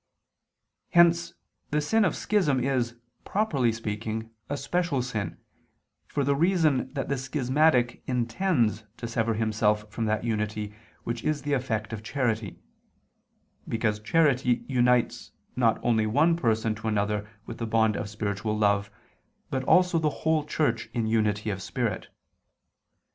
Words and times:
Hence 0.89 1.35
the 1.69 1.79
sin 1.79 2.05
of 2.05 2.15
schism 2.15 2.59
is, 2.59 2.95
properly 3.23 3.71
speaking, 3.71 4.31
a 4.49 4.57
special 4.57 5.03
sin, 5.03 5.37
for 6.07 6.23
the 6.23 6.35
reason 6.35 6.91
that 6.95 7.07
the 7.07 7.19
schismatic 7.19 8.01
intends 8.07 8.83
to 8.97 9.07
sever 9.07 9.35
himself 9.35 9.87
from 9.91 10.05
that 10.05 10.23
unity 10.23 10.73
which 11.03 11.23
is 11.23 11.43
the 11.43 11.53
effect 11.53 11.93
of 11.93 12.01
charity: 12.01 12.57
because 13.67 13.99
charity 13.99 14.65
unites 14.67 15.33
not 15.55 15.79
only 15.85 16.07
one 16.07 16.35
person 16.35 16.73
to 16.73 16.87
another 16.87 17.29
with 17.45 17.59
the 17.59 17.67
bond 17.67 17.95
of 17.95 18.09
spiritual 18.09 18.57
love, 18.57 18.89
but 19.51 19.63
also 19.65 19.99
the 19.99 20.09
whole 20.25 20.43
Church 20.43 20.89
in 20.95 21.05
unity 21.05 21.51
of 21.51 21.61
spirit. 21.61 22.07